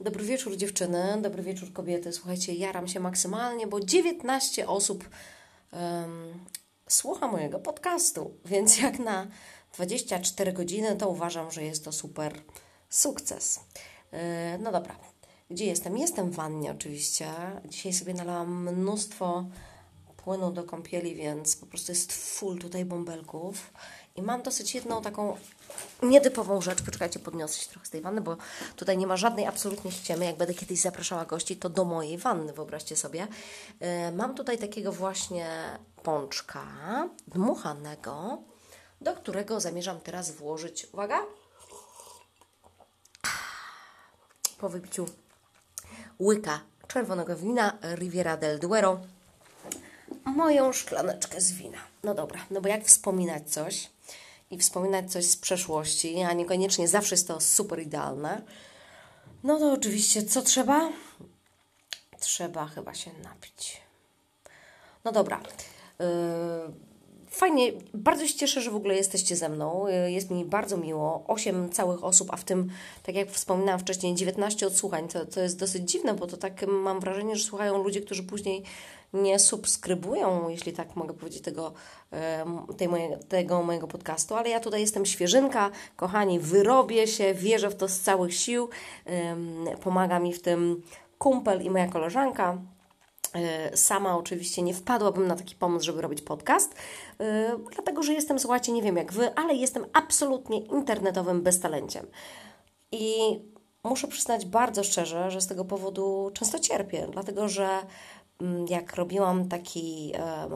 [0.00, 2.12] Dobry wieczór dziewczyny, dobry wieczór kobiety.
[2.12, 5.08] Słuchajcie, jaram się maksymalnie, bo 19 osób
[5.72, 6.44] um,
[6.88, 9.26] słucha mojego podcastu, więc jak na
[9.74, 12.40] 24 godziny to uważam, że jest to super
[12.88, 13.60] sukces.
[14.12, 14.18] Yy,
[14.58, 14.96] no dobra,
[15.50, 15.98] gdzie jestem?
[15.98, 17.26] Jestem w wannie oczywiście.
[17.64, 19.44] Dzisiaj sobie nalałam mnóstwo
[20.26, 23.70] płynu do kąpieli, więc po prostu jest full tutaj bąbelków.
[24.16, 25.36] I mam dosyć jedną taką
[26.02, 26.82] nietypową rzecz.
[26.82, 28.36] Poczekajcie, podniosę się trochę z tej wanny, bo
[28.76, 30.24] tutaj nie ma żadnej absolutnie ściemy.
[30.24, 33.28] Jak będę kiedyś zapraszała gości, to do mojej wanny, wyobraźcie sobie.
[33.80, 35.48] Yy, mam tutaj takiego właśnie
[36.02, 36.64] pączka
[37.28, 38.38] dmuchanego,
[39.00, 41.20] do którego zamierzam teraz włożyć, uwaga,
[44.58, 45.06] po wypiciu
[46.20, 49.00] łyka czerwonego wina Riviera del Duero
[50.26, 51.78] moją szklaneczkę z wina.
[52.04, 53.90] No dobra, no bo jak wspominać coś
[54.50, 58.42] i wspominać coś z przeszłości, a niekoniecznie zawsze jest to super idealne,
[59.44, 60.90] no to oczywiście co trzeba?
[62.20, 63.80] Trzeba chyba się napić.
[65.04, 65.40] No dobra.
[65.98, 66.06] Yy,
[67.36, 69.86] fajnie, bardzo się cieszę, że w ogóle jesteście ze mną.
[69.86, 71.24] Yy, jest mi bardzo miło.
[71.26, 72.70] Osiem całych osób, a w tym,
[73.02, 75.08] tak jak wspominałam wcześniej, 19 odsłuchań.
[75.08, 78.62] To, to jest dosyć dziwne, bo to tak mam wrażenie, że słuchają ludzie, którzy później
[79.12, 81.72] nie subskrybują, jeśli tak mogę powiedzieć, tego,
[82.76, 87.74] tej moje, tego mojego podcastu, ale ja tutaj jestem świeżynka, kochani, wyrobię się, wierzę w
[87.74, 88.68] to z całych sił,
[89.82, 90.82] pomaga mi w tym
[91.18, 92.58] kumpel i moja koleżanka.
[93.36, 96.74] E, sama oczywiście nie wpadłabym na taki pomysł, żeby robić podcast,
[97.20, 102.06] e, dlatego że jestem, słuchajcie, nie wiem jak wy, ale jestem absolutnie internetowym beztalenciem.
[102.92, 103.14] I
[103.84, 107.68] muszę przyznać bardzo szczerze, że z tego powodu często cierpię, dlatego że
[108.40, 110.12] Mm, jak robiłam taki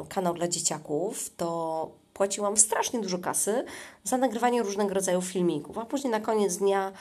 [0.09, 3.65] kanał dla dzieciaków, to płaciłam strasznie dużo kasy
[4.05, 6.93] za nagrywanie różnego rodzaju filmików, a później na koniec dnia,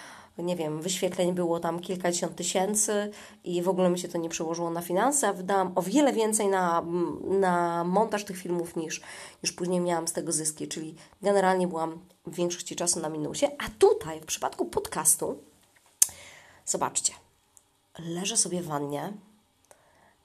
[0.44, 3.12] nie wiem, wyświetleń było tam kilkadziesiąt tysięcy
[3.44, 6.48] i w ogóle mi się to nie przełożyło na finanse, a wydałam o wiele więcej
[6.48, 6.86] na,
[7.24, 9.02] na montaż tych filmów niż,
[9.44, 13.64] niż później miałam z tego zyski, czyli generalnie byłam w większości czasu na minusie, a
[13.80, 15.38] tutaj w przypadku podcastu,
[16.66, 17.14] zobaczcie,
[18.00, 19.14] leżę sobie w wannie,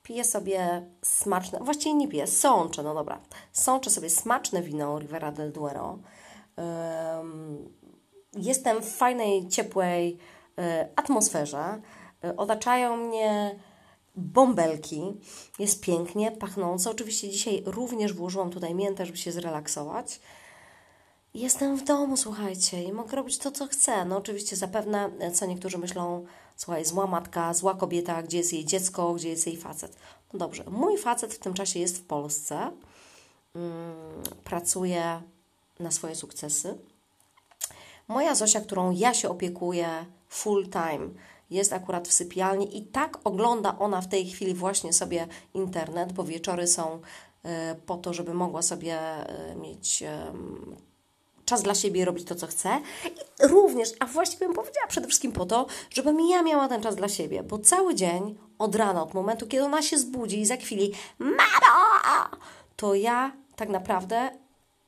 [0.03, 3.21] piję sobie smaczne, właściwie nie piję, sączę, no dobra,
[3.53, 5.99] sączę sobie smaczne wino Rivera del Duero.
[8.37, 10.19] Jestem w fajnej, ciepłej
[10.59, 11.81] e, atmosferze.
[12.25, 13.59] E, otaczają mnie
[14.17, 15.03] bąbelki.
[15.59, 16.91] Jest pięknie, pachnąco.
[16.91, 20.21] Oczywiście dzisiaj również włożyłam tutaj miętę, żeby się zrelaksować.
[21.34, 24.05] Jestem w domu, słuchajcie, i mogę robić to, co chcę.
[24.05, 29.15] No oczywiście zapewne, co niektórzy myślą, słuchaj, zła matka, zła kobieta, gdzie jest jej dziecko,
[29.15, 29.97] gdzie jest jej facet.
[30.33, 32.71] No dobrze, mój facet w tym czasie jest w Polsce,
[33.53, 35.23] hmm, pracuje
[35.81, 36.78] na swoje sukcesy.
[38.09, 41.09] Moja Zosia, którą ja się opiekuję full time,
[41.51, 46.25] jest akurat w sypialni i tak ogląda ona w tej chwili właśnie sobie internet, bo
[46.25, 47.01] wieczory są
[47.43, 50.05] e, po to, żeby mogła sobie e, mieć
[51.45, 52.81] czas dla siebie robić to, co chcę.
[53.05, 56.97] I również, a właściwie bym powiedziała przede wszystkim po to, żebym ja miała ten czas
[56.97, 60.57] dla siebie, bo cały dzień, od rana, od momentu, kiedy ona się zbudzi i za
[60.57, 62.29] chwili mamo,
[62.77, 64.31] to ja tak naprawdę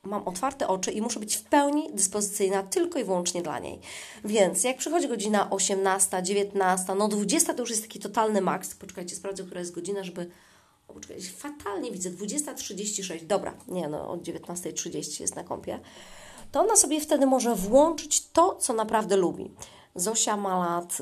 [0.07, 3.79] mam otwarte oczy i muszę być w pełni dyspozycyjna tylko i wyłącznie dla niej.
[4.25, 8.75] Więc jak przychodzi godzina 18, 19, no 20 to już jest taki totalny maks.
[8.75, 10.29] Poczekajcie, sprawdzę, która jest godzina, żeby...
[10.87, 13.25] O, poczekajcie, fatalnie widzę, 20.36.
[13.25, 15.79] Dobra, nie no, od 19.30 jest na kąpie
[16.51, 19.51] to ona sobie wtedy może włączyć to, co naprawdę lubi.
[19.95, 20.97] Zosia ma lat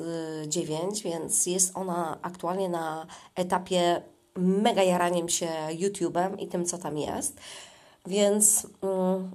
[0.48, 4.02] 9, y, więc jest ona aktualnie na etapie
[4.36, 7.40] mega jaraniem się YouTube'em i tym, co tam jest.
[8.08, 9.32] Więc mm,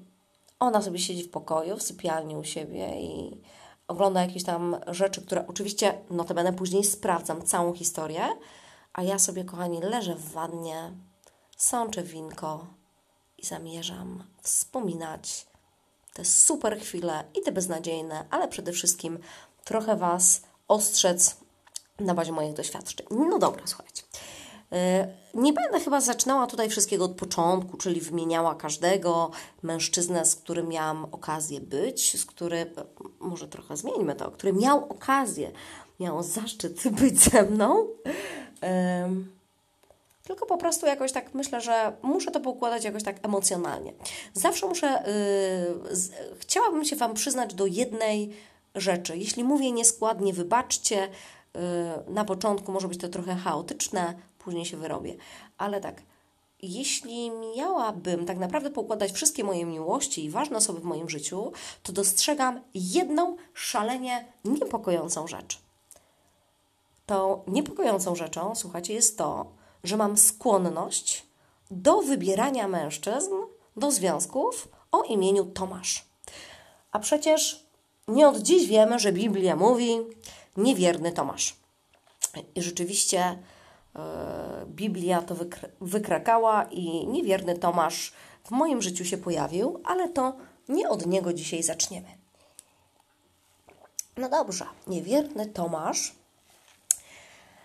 [0.61, 3.41] ona sobie siedzi w pokoju, w sypialni u siebie i
[3.89, 8.29] ogląda jakieś tam rzeczy, które oczywiście notabene później sprawdzam całą historię,
[8.93, 10.93] a ja sobie, kochani, leżę w wannie,
[11.57, 12.67] sączę winko
[13.39, 15.47] i zamierzam wspominać
[16.13, 19.19] te super chwile i te beznadziejne, ale przede wszystkim
[19.65, 21.37] trochę Was ostrzec
[22.01, 23.07] na bazie moich doświadczeń.
[23.11, 24.03] No dobra, słuchajcie.
[24.73, 29.31] E, nie będę chyba zaczynała tutaj wszystkiego od początku, czyli wymieniała każdego
[29.63, 32.69] mężczyznę, z którym miałam okazję być, z którym,
[33.21, 35.51] może trochę zmieńmy to, który miał okazję,
[36.01, 37.87] miał zaszczyt być ze mną.
[40.25, 43.93] Tylko po prostu jakoś tak myślę, że muszę to poukładać jakoś tak emocjonalnie.
[44.35, 45.03] Zawsze muszę,
[45.91, 48.37] z, chciałabym się Wam przyznać do jednej
[48.75, 49.17] rzeczy.
[49.17, 51.09] Jeśli mówię nieskładnie, wybaczcie,
[51.55, 51.61] yy,
[52.09, 54.15] na początku może być to trochę chaotyczne,
[54.45, 55.17] później się wyrobię.
[55.59, 56.03] Ale tak,
[56.63, 61.53] jeśli miałabym tak naprawdę poukładać wszystkie moje miłości i ważne osoby w moim życiu,
[61.83, 65.59] to dostrzegam jedną szalenie niepokojącą rzecz.
[67.07, 69.47] to niepokojącą rzeczą, słuchajcie, jest to,
[69.85, 71.27] że mam skłonność
[71.71, 73.33] do wybierania mężczyzn
[73.77, 76.05] do związków o imieniu Tomasz.
[76.93, 77.67] A przecież
[78.09, 79.99] nie od dziś wiemy, że Biblia mówi
[80.57, 81.57] niewierny Tomasz.
[82.55, 83.39] I rzeczywiście
[84.67, 88.13] Biblia to wykr wykrakała i niewierny Tomasz
[88.45, 90.37] w moim życiu się pojawił, ale to
[90.69, 92.09] nie od niego dzisiaj zaczniemy.
[94.17, 96.15] No dobrze, niewierny Tomasz.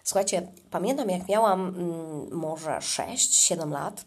[0.04, 4.06] Słuchajcie, pamiętam jak miałam mm, może 6-7 lat,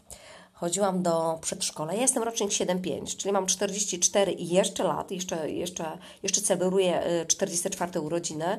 [0.52, 1.92] chodziłam do przedszkola.
[1.92, 7.92] Ja jestem rocznik 7-5, czyli mam 44 i jeszcze lat, jeszcze, jeszcze, jeszcze celebruję 44
[7.96, 8.58] y, urodziny.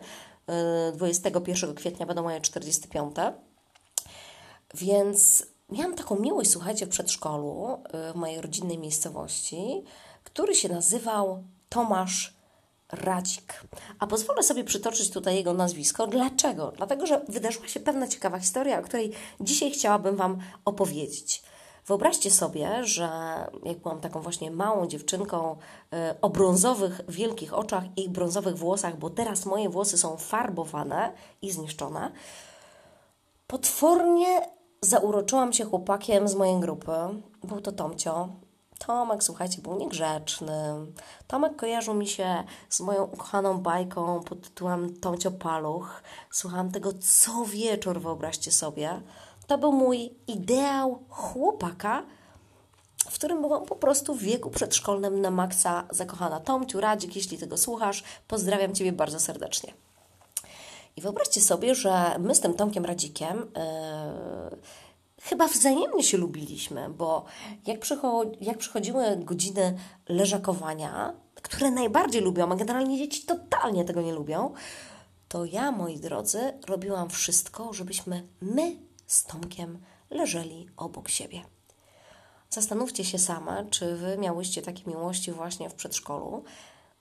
[0.94, 3.16] 21 y, kwietnia będą moje 45.
[4.74, 7.80] Więc miałam taką miłość, słuchajcie, w przedszkolu
[8.10, 9.84] y, w mojej rodzinnej miejscowości,
[10.24, 12.40] który się nazywał Tomasz
[12.92, 13.63] Radzik.
[14.00, 16.07] A pozwolę sobie przytoczyć tutaj jego nazwisko.
[16.07, 16.74] Dlaczego?
[16.78, 19.12] Dlatego, że wydarzyła się pewna ciekawa historia, o której
[19.42, 21.44] dzisiaj chciałabym Wam opowiedzieć.
[21.89, 23.09] Wyobraźcie sobie, że
[23.63, 25.57] jak byłam taką właśnie małą dziewczynką
[25.94, 31.51] e, o brązowych, wielkich oczach i brązowych włosach, bo teraz moje włosy są farbowane i
[31.51, 32.12] zniszczone,
[33.47, 34.41] potwornie
[34.81, 36.91] zauroczyłam się chłopakiem z mojej grupy.
[37.44, 38.30] Był to Tomcio.
[38.80, 40.74] Tomek, słuchajcie, był niegrzeczny.
[41.27, 46.03] Tomek kojarzył mi się z moją ukochaną bajką pod tytułem Tomcio Paluch.
[46.31, 49.01] Słuchałam tego co wieczór, wyobraźcie sobie.
[49.50, 52.04] To był mój ideał chłopaka,
[52.98, 56.40] w którym byłam po prostu w wieku przedszkolnym na maksa zakochana.
[56.40, 59.74] Tomciu, Radzik, jeśli tego słuchasz, pozdrawiam Ciebie bardzo serdecznie.
[60.96, 64.57] I wyobraźcie sobie, że my z tym Tomkiem Radzikiem yy,
[65.22, 67.25] chyba wzajemnie się lubiliśmy, bo
[67.68, 69.78] jak, przycho- jak przychodziły godziny
[70.10, 74.54] leżakowania, które najbardziej lubią, a generalnie dzieci totalnie tego nie lubią,
[75.30, 79.79] to ja, moi drodzy, robiłam wszystko, żebyśmy my z Tomkiem
[80.09, 81.41] leżeli obok siebie.
[82.50, 86.44] Zastanówcie się same, czy wy miałyście takie miłości właśnie w przedszkolu,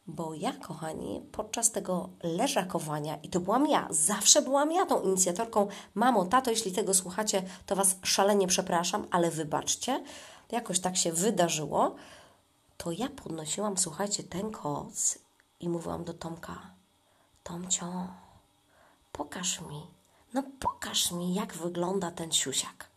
[0.07, 5.69] bo ja, kochani, podczas tego leżakowania, i to byłam ja, zawsze byłam ja tą inicjatorką,
[5.95, 10.05] mamo, tato, jeśli tego słuchacie, to Was szalenie przepraszam, ale wybaczcie,
[10.51, 11.95] jakoś tak się wydarzyło,
[12.77, 15.19] to ja podnosiłam, słuchajcie, ten koc
[15.61, 16.71] i mówiłam do Tomka,
[17.43, 18.07] Tomcio,
[19.13, 19.98] pokaż mi,
[20.35, 22.91] no pokaż mi, jak wygląda ten siusiak.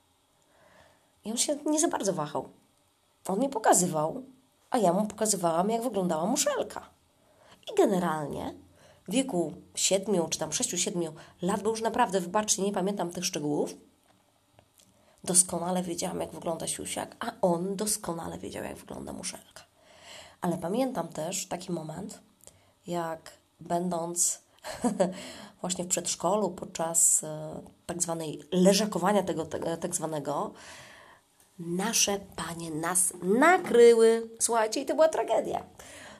[1.25, 2.49] I on się nie za bardzo wahał.
[3.27, 4.23] On mi pokazywał,
[4.69, 6.89] a ja mu pokazywałam, jak wyglądała muszelka.
[7.71, 8.53] I generalnie
[9.07, 13.25] w wieku siedmiu, czy tam sześciu, siedmiu lat, bo już naprawdę, wybaczcie, nie pamiętam tych
[13.25, 13.75] szczegółów,
[15.23, 19.63] doskonale wiedziałam, jak wygląda siusiak, a on doskonale wiedział, jak wygląda muszelka.
[20.41, 22.19] Ale pamiętam też taki moment,
[22.87, 24.41] jak będąc
[25.61, 29.45] właśnie w przedszkolu podczas e, tak zwanej leżakowania tego
[29.81, 30.53] tak zwanego,
[31.59, 34.29] nasze panie nas nakryły.
[34.39, 35.63] Słuchajcie, i to była tragedia.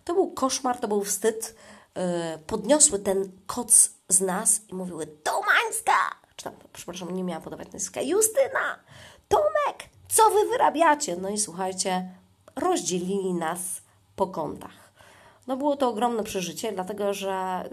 [0.05, 1.55] To był koszmar, to był wstyd.
[1.95, 5.97] E, podniosły ten koc z nas i mówiły Tomańska,
[6.35, 8.79] czy tam, przepraszam, nie miałam podawać nazwiska, Justyna,
[9.27, 11.15] Tomek, co wy wyrabiacie?
[11.15, 12.11] No i słuchajcie,
[12.55, 13.59] rozdzielili nas
[14.15, 14.90] po kątach.
[15.47, 17.63] No było to ogromne przeżycie, dlatego że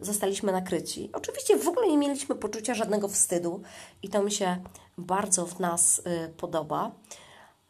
[0.00, 1.10] y, zostaliśmy nakryci.
[1.12, 3.62] Oczywiście w ogóle nie mieliśmy poczucia żadnego wstydu
[4.02, 4.56] i to mi się
[4.98, 6.90] bardzo w nas y, podoba.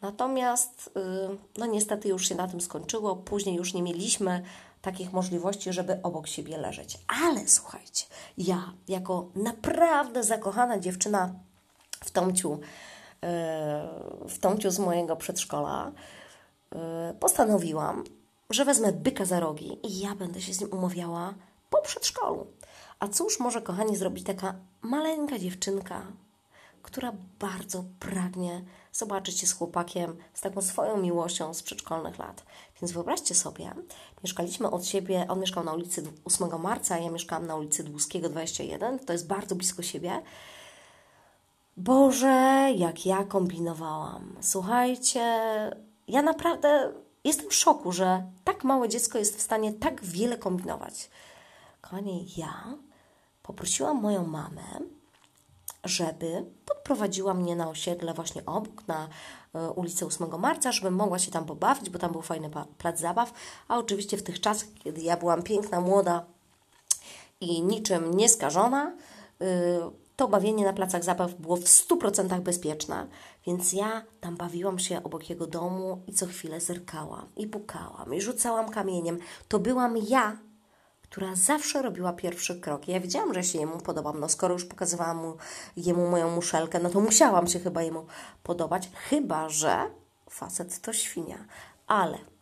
[0.01, 3.17] Natomiast, y, no niestety już się na tym skończyło.
[3.17, 4.43] Później już nie mieliśmy
[4.83, 6.99] takich możliwości, żeby obok siebie leżeć.
[7.25, 8.05] Ale słuchajcie,
[8.39, 11.35] ja jako naprawdę zakochana dziewczyna
[12.05, 12.59] w Tomciu, y,
[14.29, 15.93] w Tomciu z mojego przedszkola,
[17.11, 18.05] y, postanowiłam,
[18.55, 21.35] że wezmę byka za rogi i ja będę się z nim umawiała
[21.71, 22.47] po przedszkolu.
[22.99, 26.07] A cóż może, kochani, zrobić taka maleńka dziewczynka,
[26.83, 32.45] która bardzo pragnie zobaczyć się z chłopakiem, z taką swoją miłością z przedszkolnych lat.
[32.81, 33.75] Więc wyobraźcie sobie,
[34.25, 38.99] mieszkaliśmy od siebie, on mieszkał na ulicy 8 marca, ja mieszkałam na ulicy Dłuskiego 21,
[38.99, 40.23] to jest bardzo blisko siebie.
[41.77, 44.37] Boże, jak ja kombinowałam.
[44.41, 45.21] Słuchajcie,
[46.09, 46.93] ja naprawdę
[47.25, 51.11] jestem w szoku, że tak małe dziecko jest w stanie tak wiele kombinować.
[51.81, 52.75] Kochani, ja
[53.43, 54.63] poprosiłam moją mamę,
[55.85, 59.09] żeby podprowadziła mnie na osiedle właśnie obok, na
[59.55, 63.33] y, ulicę 8 Marca, żebym mogła się tam pobawić, bo tam był fajny plac zabaw,
[63.69, 66.25] a oczywiście w tych czasach, kiedy ja byłam piękna, młoda
[67.41, 68.93] i niczym nieskażona,
[69.43, 73.07] y, to bawienie na placach zabaw było w 100% bezpieczne,
[73.47, 78.21] więc ja tam bawiłam się obok jego domu i co chwilę zerkałam i pukałam i
[78.21, 79.19] rzucałam kamieniem.
[79.49, 80.39] To byłam ja,
[81.03, 82.89] która zawsze robiła pierwszy krok.
[82.89, 84.21] Ja wiedziałam, że się jemu podobam.
[84.21, 85.37] No skoro już pokazywałam mu,
[85.77, 88.07] jemu moją muszelkę, no to musiałam się chyba jemu
[88.43, 88.91] podobać.
[88.95, 89.91] Chyba, że
[90.31, 91.45] facet to świnia.
[91.87, 92.34] Ale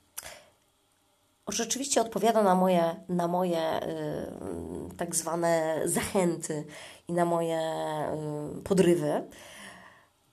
[1.53, 6.65] rzeczywiście odpowiada na moje, na moje y, tak zwane zachęty
[7.09, 7.61] i na moje
[8.59, 9.23] y, podrywy.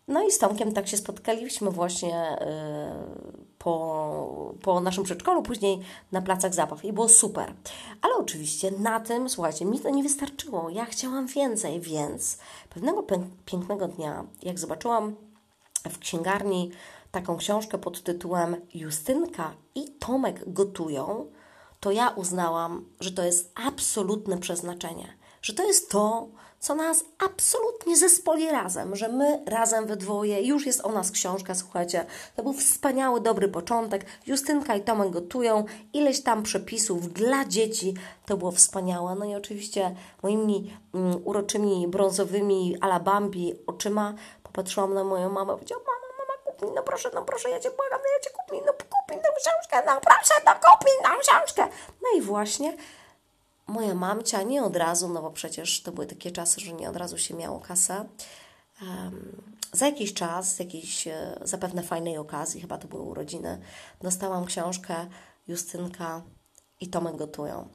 [0.08, 5.80] No i z Tomkiem tak się spotkaliśmy właśnie y, po, po naszym przedszkolu, później
[6.12, 7.54] na placach zabaw i było super.
[8.02, 10.70] Ale oczywiście na tym, słuchajcie, mi to nie wystarczyło.
[10.70, 12.38] Ja chciałam więcej, więc
[12.70, 13.04] pewnego
[13.46, 15.16] pięknego dnia, jak zobaczyłam
[15.90, 16.72] w księgarni
[17.12, 21.32] taką książkę pod tytułem Justynka i Tomek gotują,
[21.80, 26.28] to ja uznałam, że to jest absolutne przeznaczenie, że to jest to,
[26.60, 31.56] co nas absolutnie zespoli razem, że my razem we dwoje, już jest o nas książka,
[31.56, 37.94] słuchajcie, to był wspaniały, dobry początek, Justynka i Tomek gotują, ileś tam przepisów dla dzieci,
[38.26, 44.14] to było wspaniałe, no i oczywiście moimi um, uroczymi, brązowymi alabambi oczyma
[44.44, 45.99] popatrzyłam na moją mamę, powiedziałam, mama, mama,
[46.76, 49.24] no proszę, no proszę, ja Cię błagam, no ja Cię kup mi, no kup mi
[49.24, 51.68] tę książkę, no proszę, no kup mi tę książkę.
[52.02, 52.78] No i właśnie
[53.68, 56.96] moja mamcia nie od razu, no bo przecież to były takie czasy, że nie od
[56.96, 58.06] razu się miało kasę.
[58.82, 59.42] Um,
[59.74, 61.08] za jakiś czas, jakiejś
[61.42, 63.62] zapewne fajnej okazji, chyba to były urodziny,
[64.02, 65.08] dostałam książkę
[65.48, 66.22] Justynka
[66.82, 67.70] i Tomek gotują.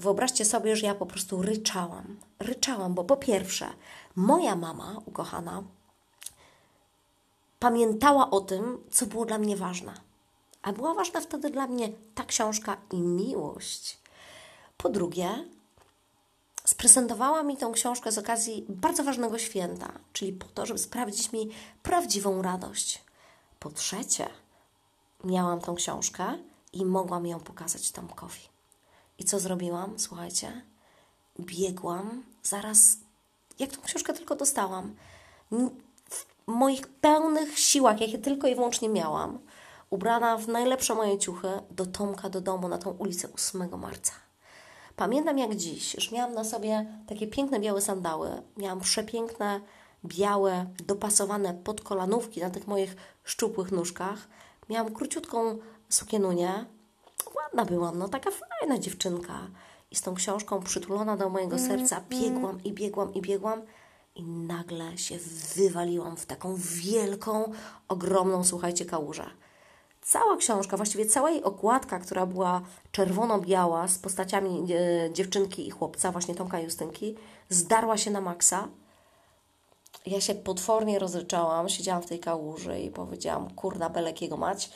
[0.00, 2.20] Wyobraźcie sobie, że ja po prostu ryczałam.
[2.38, 3.66] Ryczałam, bo po pierwsze,
[4.16, 5.62] moja mama, ukochana,
[7.66, 9.94] pamiętała o tym, co było dla mnie ważne.
[10.62, 13.98] A była ważna wtedy dla mnie ta książka i miłość.
[14.76, 15.44] Po drugie,
[16.64, 21.50] sprezentowała mi tą książkę z okazji bardzo ważnego święta, czyli po to, żeby sprawdzić mi
[21.82, 23.04] prawdziwą radość.
[23.58, 24.28] Po trzecie,
[25.24, 26.38] miałam tą książkę
[26.72, 28.42] i mogłam ją pokazać Tomkowi.
[29.18, 29.98] I co zrobiłam?
[29.98, 30.62] Słuchajcie,
[31.40, 32.96] biegłam zaraz,
[33.58, 34.96] jak tą książkę tylko dostałam,
[36.46, 39.38] moich pełnych siłach, jakie tylko i wyłącznie miałam,
[39.90, 44.12] ubrana w najlepsze moje ciuchy, do Tomka do domu na tą ulicę 8 marca.
[44.96, 49.60] Pamiętam jak dziś, że miałam na sobie takie piękne białe sandały, miałam przepiękne,
[50.04, 54.28] białe, dopasowane podkolanówki na tych moich szczupłych nóżkach,
[54.68, 56.64] miałam króciutką sukienunię,
[57.36, 59.38] ładna byłam, no taka fajna dziewczynka.
[59.90, 63.62] I z tą książką przytulona do mojego serca biegłam i biegłam i biegłam
[64.16, 65.18] i nagle się
[65.56, 67.52] wywaliłam w taką wielką,
[67.88, 69.30] ogromną, słuchajcie, kałużę.
[70.02, 76.12] Cała książka, właściwie cała jej okładka, która była czerwono-biała z postaciami e, dziewczynki i chłopca,
[76.12, 77.16] właśnie Tomka i Justynki,
[77.48, 78.68] zdarła się na maksa.
[80.06, 84.70] Ja się potwornie rozryczałam, siedziałam w tej kałuży i powiedziałam, kurda, belekiego mać.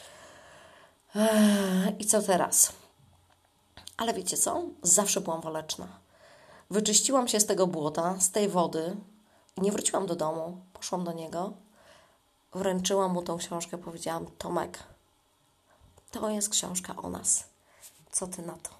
[1.98, 2.72] I co teraz?
[3.96, 4.62] Ale wiecie co?
[4.82, 5.88] Zawsze byłam waleczna.
[6.70, 8.96] Wyczyściłam się z tego błota, z tej wody
[9.60, 10.60] nie wróciłam do domu.
[10.72, 11.52] Poszłam do niego,
[12.54, 14.78] wręczyłam mu tą książkę, powiedziałam: Tomek,
[16.10, 17.44] to jest książka o nas.
[18.10, 18.79] Co ty na to?